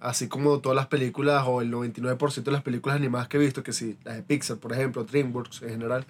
Así 0.00 0.28
como 0.28 0.58
todas 0.60 0.74
las 0.74 0.86
películas 0.86 1.44
o 1.46 1.60
el 1.60 1.70
99% 1.70 2.42
de 2.42 2.50
las 2.50 2.62
películas 2.62 2.96
animadas 2.96 3.28
que 3.28 3.36
he 3.36 3.40
visto, 3.40 3.62
que 3.62 3.72
sí, 3.72 3.96
las 4.04 4.16
de 4.16 4.22
Pixar, 4.22 4.56
por 4.56 4.72
ejemplo, 4.72 5.04
DreamWorks 5.04 5.62
en 5.62 5.70
general. 5.70 6.06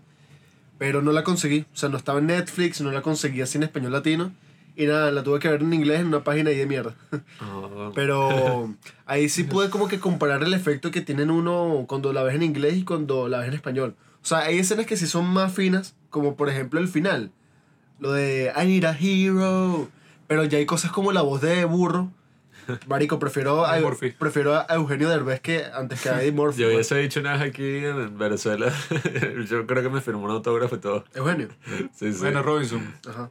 Pero 0.79 1.03
no 1.03 1.13
la 1.13 1.25
conseguí, 1.25 1.67
o 1.73 1.77
sea, 1.77 1.89
no 1.89 1.99
estaba 1.99 2.19
en 2.19 2.27
Netflix, 2.27 2.81
no 2.81 2.91
la 2.91 3.03
conseguí 3.03 3.43
así 3.43 3.59
en 3.59 3.65
español 3.65 3.93
latino. 3.93 4.33
Y 4.75 4.87
nada, 4.87 5.11
la 5.11 5.23
tuve 5.23 5.39
que 5.39 5.49
ver 5.49 5.61
en 5.61 5.75
inglés 5.75 6.01
en 6.01 6.07
una 6.07 6.25
página 6.25 6.49
ahí 6.49 6.57
de 6.57 6.67
mierda. 6.67 6.95
Oh, 7.43 7.93
Pero 7.95 8.75
ahí 9.05 9.29
sí 9.29 9.45
pude 9.45 9.69
como 9.69 9.89
que 9.89 10.01
comparar 10.01 10.43
el 10.43 10.55
efecto 10.55 10.91
que 10.91 11.03
tienen 11.03 11.31
uno 11.31 11.85
cuando 11.87 12.15
la 12.15 12.23
ves 12.23 12.35
en 12.35 12.43
inglés 12.43 12.77
y 12.79 12.85
cuando 12.85 13.29
la 13.29 13.39
ves 13.39 13.49
en 13.49 13.55
español. 13.55 13.95
O 14.23 14.27
sea, 14.27 14.39
hay 14.39 14.59
escenas 14.59 14.87
que 14.87 14.97
sí 14.97 15.07
son 15.07 15.27
más 15.27 15.53
finas, 15.53 15.95
como 16.09 16.37
por 16.37 16.49
ejemplo 16.49 16.81
el 16.81 16.89
final. 16.89 17.31
Lo 18.03 18.13
de 18.13 18.53
I 18.57 18.67
need 18.67 18.85
a 18.85 18.99
hero. 18.99 19.89
Pero 20.27 20.45
ya 20.45 20.59
hay 20.59 20.67
cosas 20.67 20.91
como 20.91 21.13
la 21.13 21.23
voz 21.23 21.41
de 21.41 21.65
burro. 21.65 22.11
Marico, 22.89 23.21
prefiero 23.21 23.65
a, 23.65 23.77
prefiero 24.19 24.57
a 24.57 24.67
Eugenio 24.71 25.09
Derbez 25.09 25.41
que 25.41 25.65
antes 25.73 26.03
que 26.03 26.09
a 26.09 26.21
Eddie 26.21 26.33
Murphy. 26.33 26.63
Yo 26.63 26.69
hubiese 26.69 26.97
dicho 26.97 27.21
una 27.21 27.35
vez 27.35 27.43
aquí 27.43 27.63
en 27.63 28.19
Venezuela. 28.19 28.73
Yo 29.49 29.69
creo 29.69 29.85
que 29.85 29.89
me 29.89 30.01
firmó 30.01 30.25
un 30.25 30.33
autógrafo 30.33 30.75
y 30.75 30.79
todo. 30.81 31.05
Eugenio. 31.15 31.49
Sí, 31.95 32.13
sí. 32.13 32.19
Bueno, 32.19 32.43
Robinson, 32.43 32.93
Ajá. 33.09 33.31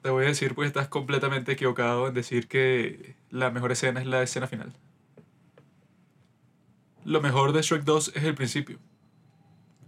te 0.00 0.08
voy 0.08 0.24
a 0.24 0.28
decir 0.28 0.54
pues 0.54 0.68
estás 0.68 0.88
completamente 0.88 1.52
equivocado 1.52 2.08
en 2.08 2.14
decir 2.14 2.48
que 2.48 3.16
la 3.28 3.50
mejor 3.50 3.72
escena 3.72 4.00
es 4.00 4.06
la 4.06 4.22
escena 4.22 4.46
final. 4.46 4.72
Lo 7.04 7.20
mejor 7.20 7.52
de 7.52 7.60
Shrek 7.60 7.84
2 7.84 8.12
es 8.14 8.24
el 8.24 8.34
principio. 8.34 8.78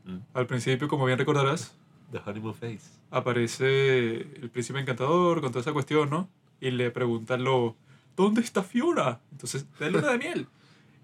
Mm. 0.05 0.19
Al 0.35 0.47
principio, 0.47 0.87
como 0.87 1.07
bien 1.07 1.19
recordarás, 1.19 1.75
The 2.13 2.19
Honeymoon 2.25 2.55
Face. 2.55 2.81
aparece 3.11 4.17
el 4.17 4.51
príncipe 4.51 4.79
encantador 4.81 5.41
con 5.41 5.51
toda 5.51 5.61
esa 5.63 5.73
cuestión, 5.73 6.11
¿no? 6.11 6.29
Y 6.61 6.71
le 6.71 6.91
preguntan 6.91 7.45
lo, 7.45 7.77
¿dónde 8.17 8.41
está 8.41 8.63
Fiona? 8.63 9.21
Entonces, 9.33 9.67
de 9.79 9.91
luna 9.91 10.13
de 10.13 10.19
miel. 10.19 10.47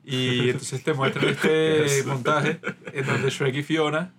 Y 0.05 0.51
entonces 0.51 0.83
te 0.83 0.93
muestran 0.93 1.29
este 1.29 2.03
montaje 2.07 2.61
en 2.93 3.07
donde 3.07 3.31
Shrek 3.31 3.55
y 3.57 3.63
Fiona 3.63 4.13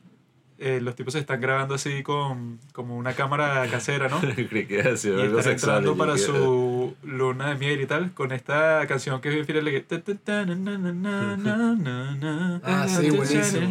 eh, 0.58 0.80
los 0.82 0.96
tipos 0.96 1.12
se 1.12 1.20
están 1.20 1.42
grabando 1.42 1.76
así 1.76 2.02
con 2.02 2.60
como 2.72 2.96
una 2.96 3.12
cámara 3.14 3.68
casera, 3.70 4.08
¿no? 4.08 4.22
Que 4.22 4.66
Y 4.70 4.74
están 4.78 4.98
sexual. 4.98 5.44
entrando 5.54 5.98
para 5.98 6.18
su 6.18 6.96
luna 7.04 7.50
de 7.50 7.56
miel 7.56 7.82
y 7.82 7.86
tal, 7.86 8.14
con 8.14 8.32
esta 8.32 8.88
canción 8.88 9.20
que 9.20 9.28
es 9.30 9.36
bien 9.36 9.46
fiel. 9.46 9.66
que- 9.66 9.82
ta, 9.82 10.02
ta, 10.02 10.16
ta, 10.16 10.46
na, 10.46 10.56
na, 10.56 10.78
na, 10.78 10.94
na, 10.94 11.36
na, 11.36 11.76
na, 11.76 12.16
na. 12.16 12.62
Ah, 12.64 12.88
sí, 12.88 13.10
buenísimo. 13.10 13.68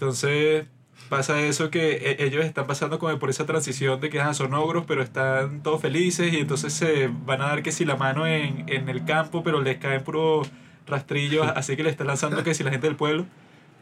Entonces 0.00 0.66
pasa 1.10 1.42
eso 1.42 1.70
que 1.70 1.92
e- 1.96 2.24
ellos 2.24 2.42
están 2.44 2.66
pasando 2.66 2.98
como 2.98 3.18
por 3.18 3.28
esa 3.28 3.44
transición 3.44 4.00
de 4.00 4.08
que 4.08 4.18
ah, 4.20 4.32
son 4.32 4.54
ogros, 4.54 4.84
pero 4.86 5.02
están 5.02 5.62
todos 5.62 5.80
felices 5.82 6.32
y 6.32 6.38
entonces 6.38 6.72
se 6.72 7.08
van 7.08 7.42
a 7.42 7.48
dar 7.48 7.62
que 7.62 7.70
si 7.70 7.84
la 7.84 7.96
mano 7.96 8.26
en, 8.26 8.64
en 8.68 8.88
el 8.88 9.04
campo, 9.04 9.42
pero 9.42 9.60
les 9.60 9.76
caen 9.78 10.02
puro 10.02 10.42
rastrillos, 10.86 11.46
así 11.54 11.76
que 11.76 11.82
le 11.82 11.90
están 11.90 12.06
lanzando 12.06 12.42
que 12.42 12.54
si 12.54 12.64
la 12.64 12.70
gente 12.70 12.86
del 12.86 12.96
pueblo. 12.96 13.26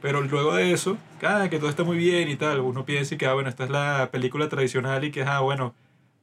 Pero 0.03 0.21
luego 0.23 0.55
de 0.55 0.73
eso, 0.73 0.97
ah, 1.23 1.47
que 1.51 1.59
todo 1.59 1.71
está 1.71 1.85
muy 1.85 1.97
bien 1.99 2.29
y 2.29 2.37
tal, 2.37 2.61
uno 2.61 2.85
piensa 2.85 3.15
y 3.15 3.19
que, 3.19 3.27
ah, 3.27 3.35
bueno, 3.35 3.49
esta 3.49 3.65
es 3.65 3.71
la 3.71 4.09
película 4.13 4.49
tradicional 4.49 5.05
y 5.05 5.11
que, 5.13 5.23
ah, 5.23 5.41
bueno, 5.41 5.75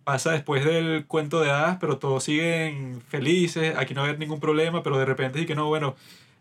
pasa 0.04 0.32
después 0.34 0.66
del 0.66 1.06
cuento 1.08 1.42
de 1.42 1.52
hadas, 1.52 1.78
pero 1.80 1.98
todos 1.98 2.24
siguen 2.24 3.02
felices, 3.10 3.76
aquí 3.78 3.94
no 3.94 4.02
va 4.02 4.08
a 4.08 4.10
haber 4.10 4.20
ningún 4.20 4.40
problema, 4.40 4.84
pero 4.84 4.98
de 4.98 5.06
repente 5.06 5.42
y 5.42 5.46
que 5.46 5.56
no, 5.56 5.68
bueno, 5.68 5.96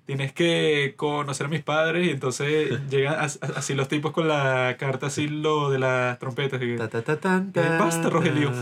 tienes 0.07 0.33
que 0.33 0.95
conocer 0.97 1.47
a 1.47 1.49
mis 1.49 1.63
padres 1.63 2.07
y 2.07 2.11
entonces 2.11 2.79
llegan 2.91 3.15
as- 3.19 3.39
as- 3.41 3.57
así 3.57 3.75
los 3.75 3.89
tipos 3.89 4.13
con 4.13 4.29
la 4.29 4.77
carta 4.79 5.07
así 5.07 5.27
lo 5.29 5.71
de 5.71 5.79
las 5.79 6.19
trompetas. 6.19 6.61
y 6.63 6.67
que- 6.67 6.77
Ta, 6.77 6.89
ta, 6.89 7.03
ta, 7.03 7.17
tan, 7.21 7.53
¿Qué 7.53 7.61
pasa, 7.79 8.09
Rogelio? 8.11 8.53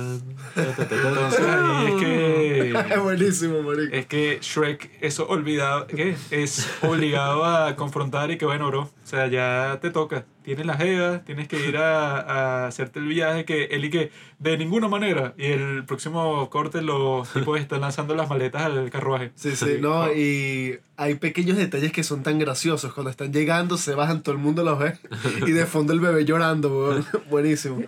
Entonces 0.57 1.41
ahí 1.49 1.87
es 1.89 1.95
que... 2.03 2.95
Es 2.95 3.01
buenísimo, 3.03 3.63
marico. 3.63 3.95
Es 3.95 4.07
que 4.07 4.39
Shrek 4.41 4.91
es 5.01 5.19
olvidado, 5.21 5.87
¿qué? 5.87 6.17
Es 6.31 6.69
obligado 6.83 7.45
a 7.45 7.75
confrontar 7.77 8.31
y 8.31 8.39
que 8.39 8.45
bueno, 8.45 8.69
bro, 8.69 8.83
o 8.83 8.91
sea, 9.05 9.27
ya 9.27 9.79
te 9.81 9.91
toca. 9.91 10.25
Tienes 10.43 10.67
las 10.67 10.77
jevas, 10.79 11.25
tienes 11.25 11.49
que 11.49 11.69
ir 11.69 11.77
a, 11.77 12.19
a 12.65 12.67
hacerte 12.67 12.99
el 12.99 13.07
viaje 13.07 13.45
que 13.45 13.65
él 13.67 13.85
y 13.85 13.91
que 13.91 14.11
de 14.39 14.59
ninguna 14.59 14.89
manera. 14.89 15.35
Y 15.39 15.47
el 15.47 15.85
próximo 15.85 16.49
corte 16.51 16.83
los 16.83 17.33
tipos 17.33 17.61
están 17.61 17.81
lanzando 17.81 18.15
las 18.15 18.29
maletas 18.29 18.63
al 18.63 18.91
carruaje. 18.91 19.33
Sí, 19.35 19.55
sí, 19.57 19.77
no, 19.81 20.13
y 20.13 20.79
hay 20.97 21.15
pequeños 21.17 21.57
detalles 21.57 21.93
que 21.93 22.05
son 22.05 22.23
tan 22.23 22.39
graciosos. 22.39 22.93
Cuando 22.93 23.11
están 23.11 23.33
llegando, 23.33 23.77
se 23.77 23.95
bajan, 23.95 24.23
todo 24.23 24.35
el 24.35 24.41
mundo 24.41 24.63
los 24.63 24.79
ve. 24.79 24.99
Y 25.47 25.51
de 25.53 25.67
fondo 25.67 25.93
el 25.93 26.01
bebé 26.01 26.25
llorando, 26.25 26.69
weón. 26.71 27.07
Buenísimo. 27.31 27.83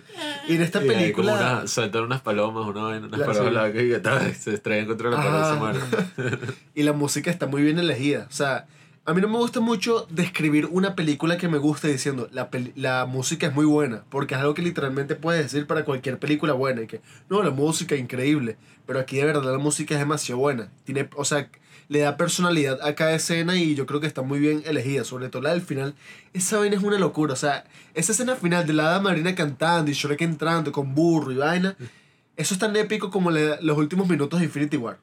Y 0.47 0.55
en 0.55 0.61
esta 0.61 0.79
Y 0.83 0.89
ahí 0.89 1.11
como 1.11 1.27
película. 1.27 1.33
una, 1.59 1.67
saltan 1.67 2.03
unas 2.03 2.21
palomas, 2.21 2.67
una 2.67 2.87
unas 2.97 3.09
Claro, 3.09 3.33
palomas 3.33 3.71
sí. 3.71 3.77
que 3.77 4.33
se 4.33 4.53
estrellan 4.53 4.87
contra 4.87 5.09
la 5.11 5.59
pared. 5.59 5.79
Y 6.75 6.83
la 6.83 6.93
música 6.93 7.31
está 7.31 7.47
muy 7.47 7.61
bien 7.63 7.79
elegida. 7.79 8.27
O 8.29 8.33
sea, 8.33 8.65
a 9.05 9.13
mí 9.13 9.21
no 9.21 9.27
me 9.27 9.37
gusta 9.37 9.59
mucho 9.59 10.07
describir 10.09 10.67
una 10.71 10.95
película 10.95 11.37
que 11.37 11.47
me 11.47 11.59
gusta 11.59 11.87
diciendo 11.87 12.27
la, 12.31 12.49
la 12.75 13.05
música 13.05 13.47
es 13.47 13.53
muy 13.53 13.65
buena, 13.65 14.03
porque 14.09 14.33
es 14.33 14.39
algo 14.41 14.53
que 14.55 14.63
literalmente 14.63 15.15
puedes 15.15 15.43
decir 15.43 15.67
para 15.67 15.85
cualquier 15.85 16.17
película 16.17 16.53
buena. 16.53 16.81
Y 16.81 16.87
que, 16.87 17.01
no, 17.29 17.43
la 17.43 17.51
música 17.51 17.93
es 17.95 18.01
increíble, 18.01 18.57
pero 18.87 18.99
aquí 18.99 19.17
de 19.17 19.25
verdad 19.25 19.51
la 19.51 19.59
música 19.59 19.93
es 19.93 19.99
demasiado 19.99 20.39
buena. 20.39 20.71
Tiene, 20.85 21.07
o 21.15 21.23
sea, 21.23 21.49
le 21.87 21.99
da 21.99 22.17
personalidad 22.17 22.79
a 22.81 22.95
cada 22.95 23.13
escena 23.13 23.55
y 23.57 23.75
yo 23.75 23.85
creo 23.85 23.99
que 24.01 24.07
está 24.07 24.23
muy 24.23 24.39
bien 24.39 24.63
elegida, 24.65 25.03
sobre 25.03 25.29
todo 25.29 25.43
la 25.43 25.51
del 25.51 25.61
final. 25.61 25.93
Esa 26.33 26.57
vaina 26.57 26.75
es 26.75 26.81
una 26.81 26.97
locura. 26.97 27.33
O 27.33 27.37
sea, 27.37 27.63
esa 27.93 28.11
escena 28.11 28.35
final 28.35 28.65
de 28.65 28.73
la 28.73 28.87
hada 28.87 29.01
marina 29.01 29.35
cantando 29.35 29.91
y 29.91 29.93
Shrek 29.93 30.21
entrando 30.21 30.71
con 30.71 30.95
burro 30.95 31.31
y 31.31 31.35
vaina, 31.35 31.75
eso 32.37 32.55
es 32.55 32.59
tan 32.59 32.75
épico 32.75 33.11
como 33.11 33.29
le- 33.29 33.61
los 33.61 33.77
últimos 33.77 34.09
minutos 34.09 34.39
de 34.39 34.45
Infinity 34.47 34.77
War. 34.77 34.97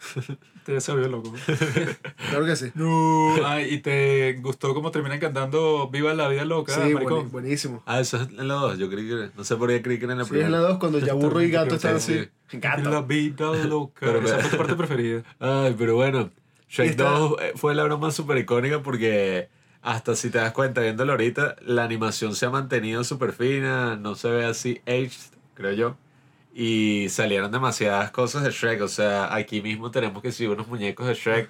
Te 0.64 0.78
volvió 0.92 1.08
loco. 1.08 1.32
Claro 2.30 2.44
que 2.46 2.56
sí. 2.56 2.70
No. 2.74 3.34
Ay, 3.46 3.74
¿y 3.74 3.78
te 3.78 4.34
gustó 4.42 4.74
cómo 4.74 4.90
terminan 4.90 5.18
cantando 5.18 5.88
Viva 5.90 6.14
la 6.14 6.28
vida 6.28 6.44
loca, 6.44 6.74
Sí, 6.74 6.92
maricón? 6.94 7.30
buenísimo. 7.30 7.82
Ah, 7.86 8.00
eso 8.00 8.16
es 8.20 8.28
en 8.28 8.46
la 8.48 8.54
2, 8.54 8.78
yo 8.78 8.88
creí 8.90 9.06
que 9.06 9.14
era. 9.14 9.30
No 9.36 9.44
sé 9.44 9.56
por 9.56 9.68
qué 9.68 9.82
creí 9.82 9.98
que 9.98 10.04
era 10.04 10.12
en 10.12 10.18
la 10.18 10.24
Sí, 10.24 10.28
es 10.34 10.38
primera. 10.38 10.50
la 10.50 10.58
2 10.68 10.78
cuando 10.78 10.98
ya 10.98 11.14
burro 11.14 11.42
y 11.42 11.50
gato 11.50 11.74
están 11.74 12.00
Sí, 12.00 12.12
así. 12.18 12.30
sí. 12.48 12.58
La 12.62 12.76
Gato. 12.76 13.04
vida 13.06 13.52
loca. 13.68 14.00
Pero 14.00 14.20
Esa 14.20 14.38
fue 14.38 14.50
tu 14.50 14.56
parte 14.56 14.74
preferida. 14.76 15.22
Ay, 15.38 15.74
pero 15.78 15.94
bueno, 15.96 16.30
Shrek 16.68 16.90
está- 16.90 17.10
2 17.10 17.36
eh, 17.40 17.52
fue 17.56 17.74
la 17.74 17.84
broma 17.84 18.10
súper 18.10 18.38
icónica 18.38 18.82
porque 18.82 19.48
hasta 19.82 20.14
si 20.14 20.30
te 20.30 20.38
das 20.38 20.52
cuenta 20.52 20.82
viéndolo 20.82 21.12
ahorita, 21.12 21.56
la 21.64 21.84
animación 21.84 22.34
se 22.34 22.46
ha 22.46 22.50
mantenido 22.50 23.02
súper 23.02 23.32
fina, 23.32 23.96
no 23.96 24.14
se 24.14 24.28
ve 24.30 24.44
así 24.44 24.80
aged, 24.86 25.34
creo 25.54 25.72
yo. 25.72 25.96
Y 26.52 27.06
salieron 27.10 27.50
demasiadas 27.52 28.10
cosas 28.10 28.42
de 28.42 28.50
Shrek, 28.50 28.82
o 28.82 28.88
sea, 28.88 29.32
aquí 29.34 29.62
mismo 29.62 29.90
tenemos 29.90 30.20
que 30.20 30.32
si 30.32 30.46
unos 30.46 30.66
muñecos 30.68 31.06
de 31.06 31.14
Shrek, 31.14 31.48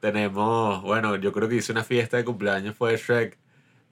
tenemos, 0.00 0.82
bueno, 0.82 1.16
yo 1.16 1.32
creo 1.32 1.48
que 1.48 1.56
hice 1.56 1.72
una 1.72 1.82
fiesta 1.82 2.16
de 2.18 2.24
cumpleaños 2.24 2.76
fue 2.76 2.92
de 2.92 2.98
Shrek, 2.98 3.38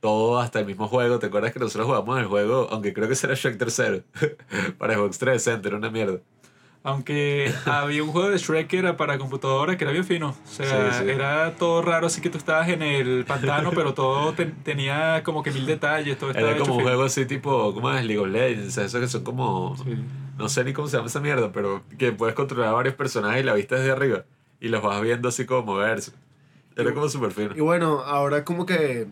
todo 0.00 0.38
hasta 0.38 0.60
el 0.60 0.66
mismo 0.66 0.88
juego, 0.88 1.18
¿te 1.18 1.26
acuerdas 1.26 1.52
que 1.52 1.58
nosotros 1.60 1.86
jugamos 1.86 2.18
el 2.18 2.26
juego, 2.26 2.68
aunque 2.70 2.92
creo 2.92 3.08
que 3.08 3.14
será 3.14 3.34
Shrek 3.34 3.56
tercero, 3.56 4.02
para 4.78 4.94
Xbox 4.94 5.18
360, 5.18 5.68
era 5.68 5.76
una 5.78 5.90
mierda. 5.90 6.18
Aunque 6.84 7.50
había 7.64 8.02
un 8.02 8.10
juego 8.10 8.28
de 8.28 8.36
Shrek 8.38 8.66
que 8.66 8.78
era 8.78 8.96
para 8.96 9.16
computadora 9.16 9.78
que 9.78 9.84
era 9.84 9.92
bien 9.92 10.04
fino. 10.04 10.30
O 10.30 10.48
sea, 10.48 10.92
Sí, 10.92 11.04
sí. 11.04 11.10
era 11.10 11.54
todo 11.56 11.80
raro, 11.80 12.08
así 12.08 12.20
que 12.20 12.28
tú 12.28 12.36
estabas 12.38 12.68
en 12.68 12.82
el 12.82 13.24
pantano, 13.24 13.70
pero 13.70 13.94
todo 13.94 14.32
te- 14.34 14.46
tenía 14.46 15.22
como 15.22 15.42
que 15.44 15.50
mil 15.52 15.64
detalles, 15.64 16.18
todo 16.18 16.32
Era 16.32 16.58
como 16.58 16.74
un 16.76 16.82
juego 16.82 17.04
así 17.04 17.24
tipo, 17.24 17.72
¿cómo 17.72 17.90
es? 17.92 18.04
League 18.04 18.18
of 18.20 18.28
Legends, 18.28 18.76
esos 18.76 19.00
que 19.00 19.06
son 19.08 19.22
como... 19.24 19.76
Sí. 19.78 19.96
No 20.42 20.48
sé 20.48 20.64
ni 20.64 20.72
cómo 20.72 20.88
se 20.88 20.96
llama 20.96 21.06
esa 21.06 21.20
mierda, 21.20 21.52
pero 21.52 21.84
que 21.96 22.10
puedes 22.10 22.34
controlar 22.34 22.70
a 22.70 22.72
varios 22.72 22.96
personajes 22.96 23.42
y 23.42 23.46
la 23.46 23.54
vista 23.54 23.76
desde 23.76 23.92
arriba. 23.92 24.24
Y 24.60 24.70
los 24.70 24.82
vas 24.82 25.00
viendo 25.00 25.28
así 25.28 25.46
como 25.46 25.74
moverse. 25.74 26.10
Era 26.76 26.92
como 26.92 27.08
súper 27.08 27.30
fino. 27.30 27.54
Y 27.54 27.60
bueno, 27.60 28.00
ahora 28.00 28.44
como 28.44 28.66
que 28.66 29.06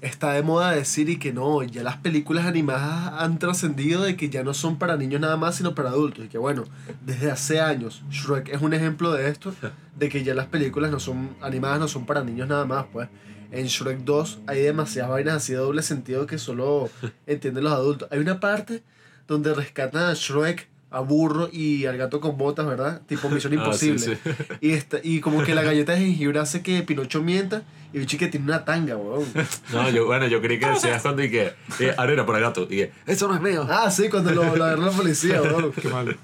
está 0.00 0.32
de 0.32 0.42
moda 0.42 0.70
decir 0.70 1.10
y 1.10 1.18
que 1.18 1.30
no, 1.30 1.62
ya 1.62 1.82
las 1.82 1.98
películas 1.98 2.46
animadas 2.46 3.12
han 3.22 3.38
trascendido 3.38 4.00
de 4.00 4.16
que 4.16 4.30
ya 4.30 4.44
no 4.44 4.54
son 4.54 4.78
para 4.78 4.96
niños 4.96 5.20
nada 5.20 5.36
más, 5.36 5.56
sino 5.56 5.74
para 5.74 5.90
adultos. 5.90 6.24
Y 6.24 6.28
que 6.28 6.38
bueno, 6.38 6.64
desde 7.04 7.30
hace 7.30 7.60
años, 7.60 8.02
Shrek 8.08 8.48
es 8.48 8.62
un 8.62 8.72
ejemplo 8.72 9.12
de 9.12 9.28
esto, 9.28 9.52
de 9.98 10.08
que 10.08 10.24
ya 10.24 10.32
las 10.32 10.46
películas 10.46 10.90
no 10.90 11.00
son 11.00 11.36
animadas 11.42 11.80
no 11.80 11.88
son 11.88 12.06
para 12.06 12.24
niños 12.24 12.48
nada 12.48 12.64
más, 12.64 12.86
pues. 12.90 13.10
En 13.50 13.66
Shrek 13.66 13.98
2 14.04 14.38
hay 14.46 14.62
demasiadas 14.62 15.10
vainas 15.10 15.34
así 15.34 15.52
de 15.52 15.58
doble 15.58 15.82
sentido 15.82 16.26
que 16.26 16.38
solo 16.38 16.88
entienden 17.26 17.64
los 17.64 17.74
adultos. 17.74 18.08
Hay 18.10 18.20
una 18.20 18.40
parte 18.40 18.82
donde 19.28 19.54
rescatan 19.54 20.10
a 20.10 20.14
Shrek, 20.14 20.68
a 20.90 21.00
Burro 21.00 21.48
y 21.50 21.86
al 21.86 21.96
gato 21.96 22.20
con 22.20 22.36
botas, 22.36 22.66
¿verdad? 22.66 23.00
Tipo 23.06 23.28
Misión 23.30 23.52
Ah, 23.58 23.72
sí, 23.72 23.88
Imposible. 23.88 24.16
sí. 24.22 24.32
Y, 24.60 24.72
esta, 24.72 24.98
y 25.02 25.20
como 25.20 25.42
que 25.42 25.54
la 25.54 25.62
galleta 25.62 25.92
de 25.92 26.00
jengibre 26.00 26.38
hace 26.38 26.62
que 26.62 26.82
Pinocho 26.82 27.22
mienta 27.22 27.62
y 27.94 27.98
Bichi 27.98 28.16
que 28.18 28.26
tiene 28.28 28.46
una 28.46 28.64
tanga, 28.64 28.96
weón. 28.96 29.24
No, 29.72 29.88
yo, 29.90 30.06
bueno, 30.06 30.26
yo 30.26 30.40
creí 30.42 30.58
que 30.58 30.66
decías 30.70 31.00
cuando 31.02 31.22
y 31.22 31.30
que, 31.30 31.52
eh, 31.80 31.94
arena 31.98 32.24
para 32.26 32.38
gato. 32.40 32.62
Y 32.64 32.76
que, 32.76 32.92
eso 33.06 33.26
no 33.28 33.34
es 33.34 33.40
mío. 33.40 33.66
Ah, 33.68 33.90
sí, 33.90 34.08
cuando 34.10 34.30
lo, 34.32 34.54
lo 34.56 34.64
agarró 34.64 34.82
la 34.86 34.90
policía, 34.92 35.40
weón. 35.42 35.72
Qué 35.72 35.88
mal. 35.88 36.16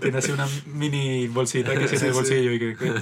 Tiene 0.00 0.18
así 0.18 0.30
una 0.32 0.46
mini 0.66 1.26
bolsita 1.28 1.76
que 1.76 1.88
se 1.88 1.96
Sí, 1.96 2.06
el 2.06 2.12
sí. 2.12 2.16
bolsillo 2.16 2.52
y 2.52 2.58
que, 2.60 2.76
que- 2.76 2.92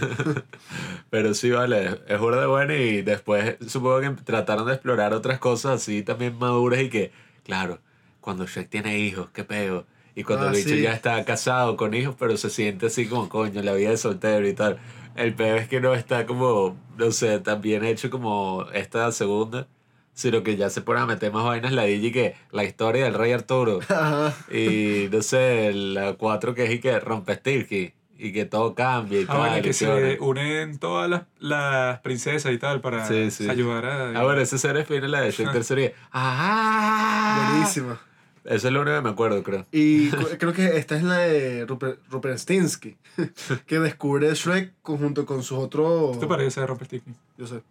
Pero 1.11 1.35
sí, 1.35 1.51
vale, 1.51 2.01
es 2.09 2.19
burda 2.19 2.41
de 2.41 2.47
bueno 2.47 2.75
y 2.75 3.03
después 3.03 3.57
supongo 3.69 4.01
que 4.01 4.11
trataron 4.25 4.67
de 4.67 4.73
explorar 4.75 5.13
otras 5.13 5.39
cosas 5.39 5.83
así 5.83 6.03
también 6.03 6.37
maduras 6.39 6.81
y 6.81 6.89
que, 6.91 7.13
claro, 7.45 7.79
cuando 8.25 8.47
Shrek 8.47 8.71
tiene 8.71 8.99
hijos, 8.99 9.29
qué 9.35 9.45
peo. 9.45 9.85
Y 10.15 10.23
cuando 10.25 10.47
Ah, 10.47 10.51
el 10.51 10.57
bicho 10.57 10.71
sí. 10.71 10.81
ya 10.81 10.93
está 10.95 11.23
casado 11.25 11.77
con 11.77 11.93
hijos, 11.93 12.15
pero 12.19 12.37
se 12.39 12.49
siente 12.49 12.87
así 12.87 13.07
como, 13.07 13.29
coño, 13.29 13.61
la 13.63 13.75
vida 13.75 13.91
de 13.91 13.97
soltero 13.99 14.47
y 14.49 14.55
tal. 14.55 14.79
El 15.15 15.35
peo 15.35 15.57
es 15.57 15.69
que 15.69 15.81
no 15.81 15.93
está 15.95 16.25
como, 16.25 16.77
no 16.97 17.11
sé, 17.11 17.39
tan 17.41 17.61
bien 17.61 17.85
hecho 17.85 18.09
como 18.11 18.65
esta 18.73 19.11
segunda, 19.13 19.67
sino 20.15 20.43
que 20.43 20.57
ya 20.57 20.71
se 20.71 20.81
pone 20.81 21.01
a 21.01 21.07
meter 21.07 21.33
más 21.33 21.45
vainas 21.45 21.73
la 21.73 21.83
DJ 21.85 22.13
que 22.13 22.35
la 22.53 22.65
historia 22.65 23.05
del 23.05 23.15
rey 23.15 23.33
Arturo. 23.33 23.81
Ajá. 23.89 24.33
Y 24.51 25.09
no 25.13 25.21
sé, 25.21 25.73
la 25.75 26.15
cuatro 26.15 26.55
que 26.55 26.65
es 26.65 26.71
y 26.71 26.79
que 26.79 26.99
rompe 27.01 27.35
Stirky 27.35 27.93
y 28.17 28.33
que 28.33 28.45
todo 28.45 28.77
cambia 28.77 29.21
y 29.21 29.27
Ah, 29.29 29.37
bueno, 29.37 29.53
tal, 29.55 29.63
que 29.63 29.71
y 29.71 29.73
se 29.73 29.89
bueno. 29.91 30.25
unen 30.25 30.79
todas 30.79 31.11
las, 31.11 31.23
las 31.41 31.99
princesas 32.01 32.53
y 32.53 32.59
tal 32.59 32.81
para 32.81 33.05
Sí, 33.07 33.31
sí. 33.33 33.51
ayudar 33.51 33.85
a... 33.87 34.11
Ah, 34.21 34.23
bueno, 34.23 34.41
esa 34.41 34.57
serie 34.59 34.85
fina 34.85 35.09
la 35.09 35.21
de 35.23 35.33
Shrek 35.33 35.51
tercero 35.53 35.81
y 35.83 35.91
¡Ah! 36.13 37.49
Buenísima. 37.51 38.01
Eso 38.45 38.69
es 38.69 38.73
lo 38.75 38.83
único 38.83 38.97
que 38.97 39.03
me 39.03 39.09
acuerdo, 39.11 39.43
creo. 39.43 39.67
Y 39.73 40.11
creo 40.11 40.53
que 40.53 40.77
esta 40.77 40.97
es 40.97 41.03
la 41.03 41.19
de 41.19 41.65
Rupert, 41.67 42.01
Ruperstinsky, 42.11 42.97
que 43.67 43.79
descubre 43.81 44.33
Shrek 44.35 44.75
junto 44.83 45.25
con 45.25 45.43
sus 45.43 45.59
otros... 45.59 46.19
¿Te 46.21 46.27
parece 46.27 46.61
a 46.61 46.67
Romper 46.67 46.87
Sticky? 46.87 47.13
Yo 47.39 47.47
sé. 47.47 47.63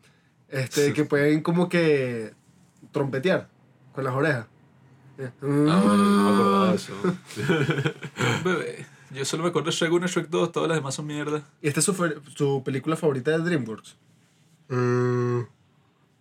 Este, 0.50 0.94
que 0.94 1.06
pueden 1.06 1.42
como 1.42 1.70
que 1.70 2.34
trompetear 2.92 3.50
con 3.94 4.04
las 4.04 4.14
orejas. 4.16 4.48
Eh, 5.20 5.30
Ah, 5.42 5.82
bueno, 5.84 5.96
no 5.98 6.24
me 6.24 6.32
acordaba 6.32 6.70
de 6.70 6.76
eso. 6.76 6.94
Bebé. 8.44 8.86
Yo 9.12 9.26
solo 9.26 9.44
me 9.44 9.50
acuerdo 9.50 9.70
de 9.70 9.76
Shrek 9.76 9.94
1 9.94 10.06
y 10.06 10.10
Shrek 10.10 10.30
2, 10.30 10.52
todas 10.52 10.68
las 10.70 10.78
demás 10.78 10.96
son 10.96 11.06
mierda. 11.06 11.44
¿Y 11.62 11.68
esta 11.68 11.82
es 11.82 11.86
su, 11.86 11.94
su 12.36 12.64
película 12.64 12.96
favorita 12.96 13.30
de 13.32 13.38
DreamWorks? 13.40 13.96
Mm, 14.70 15.40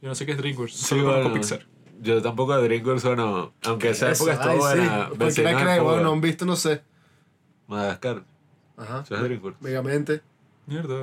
Yo 0.02 0.08
no 0.08 0.14
sé 0.14 0.26
qué 0.26 0.32
es 0.32 0.38
DreamWorks, 0.38 0.74
Sí, 0.74 0.84
solo 0.84 1.04
conozco 1.04 1.22
bueno, 1.22 1.34
Pixar. 1.34 1.66
Yo 2.02 2.20
tampoco 2.20 2.56
de 2.56 2.64
DreamWorks, 2.64 3.04
bueno, 3.04 3.52
aunque 3.64 3.90
esa 3.90 4.10
eso, 4.10 4.28
época 4.28 4.32
estuvo 4.50 4.66
ay, 4.66 4.72
sí. 4.74 4.78
buena. 4.80 5.08
Cualquiera 5.16 5.62
cree, 5.62 5.80
bueno, 5.80 6.02
no 6.02 6.12
han 6.12 6.20
visto, 6.20 6.44
no 6.44 6.56
sé. 6.56 6.82
Madagascar, 7.68 8.24
Ajá. 8.76 9.02
eso 9.04 9.14
es 9.14 9.22
DreamWorks. 9.22 9.62
Megamente. 9.62 10.20
Mierda. 10.66 10.96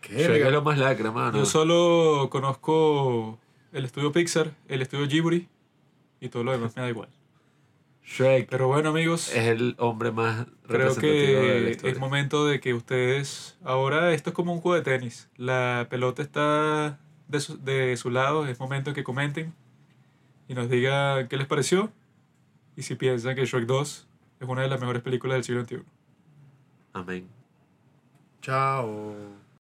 ¿Qué? 0.00 0.14
Shrek 0.14 0.30
Mega- 0.30 0.46
es 0.48 0.52
lo 0.52 0.62
más 0.62 0.78
lacra, 0.78 1.10
mano. 1.10 1.38
Yo 1.38 1.44
solo 1.46 2.28
conozco 2.30 3.38
el 3.72 3.84
estudio 3.84 4.12
Pixar, 4.12 4.52
el 4.68 4.82
estudio 4.82 5.06
Ghibli 5.06 5.48
y 6.20 6.28
todo 6.28 6.44
lo 6.44 6.52
demás 6.52 6.74
me 6.76 6.82
da 6.82 6.88
igual. 6.88 7.08
Shrek 8.04 8.48
Pero 8.48 8.66
bueno, 8.68 8.88
amigos, 8.90 9.28
es 9.34 9.46
el 9.46 9.76
hombre 9.78 10.10
más 10.10 10.46
creo 10.66 10.88
representativo 10.88 11.12
de 11.42 11.60
la 11.60 11.64
que 11.66 11.70
historia. 11.70 11.92
es 11.92 11.98
momento 11.98 12.46
de 12.46 12.60
que 12.60 12.74
ustedes. 12.74 13.56
Ahora, 13.62 14.12
esto 14.12 14.30
es 14.30 14.34
como 14.36 14.52
un 14.52 14.60
juego 14.60 14.76
de 14.76 14.82
tenis. 14.82 15.28
La 15.36 15.86
pelota 15.90 16.20
está 16.22 16.98
de 17.28 17.40
su, 17.40 17.62
de 17.62 17.96
su 17.96 18.10
lado. 18.10 18.46
Es 18.46 18.58
momento 18.58 18.94
que 18.94 19.04
comenten 19.04 19.54
y 20.50 20.54
nos 20.54 20.68
digan 20.68 21.28
qué 21.28 21.36
les 21.36 21.46
pareció 21.46 21.92
y 22.74 22.82
si 22.82 22.96
piensan 22.96 23.36
que 23.36 23.46
Shrek 23.46 23.66
2 23.66 24.08
es 24.40 24.48
una 24.48 24.62
de 24.62 24.68
las 24.68 24.80
mejores 24.80 25.00
películas 25.00 25.36
del 25.36 25.44
siglo 25.44 25.64
XXI. 25.64 25.84
Amén. 26.92 27.28
Chao. 28.42 29.14